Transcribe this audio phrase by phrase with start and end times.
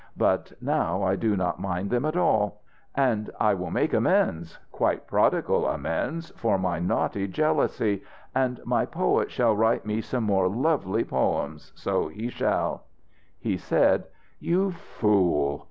[0.17, 2.63] But now I do not mind them at all.
[2.95, 8.01] And I will make amends, quite prodigal amends, for my naughty jealousy;
[8.33, 12.85] and my poet shall write me some more lovely poems, so he shall"
[13.47, 14.05] He said
[14.39, 15.59] "You fool!"